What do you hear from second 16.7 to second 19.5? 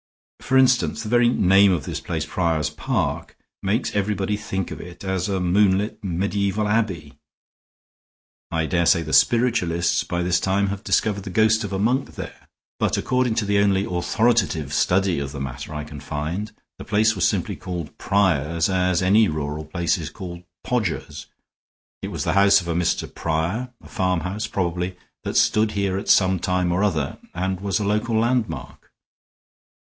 the place was simply called Prior's as any